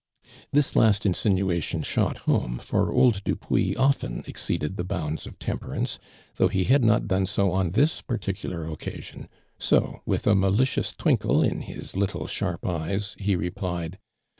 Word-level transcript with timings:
This 0.51 0.75
last 0.75 1.05
insinuation 1.05 1.83
shot 1.83 2.17
homo, 2.25 2.59
for 2.59 2.91
old 2.91 3.23
Dupuis 3.23 3.75
often 3.77 4.23
exceeded 4.25 4.75
the 4.75 4.83
bounds 4.83 5.27
of 5.27 5.37
temperance, 5.37 5.99
though 6.37 6.47
ho 6.47 6.63
had 6.63 6.83
not 6.83 7.07
done 7.07 7.27
so 7.27 7.51
on 7.51 7.73
this 7.73 8.01
particular 8.01 8.65
occasion, 8.65 9.29
so, 9.59 10.01
with 10.07 10.25
a 10.25 10.33
malicious 10.33 10.91
twinkle 10.91 11.43
in 11.43 11.61
his 11.61 11.95
little 11.95 12.25
sharp 12.25 12.61
oyos, 12.63 13.13
he 13.19 13.35
replied: 13.35 13.61
14 13.61 13.75
ARMAND 13.77 13.91
DURAND. 13.91 13.97